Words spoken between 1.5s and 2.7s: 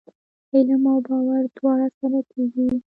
دواړه سره کېږي؟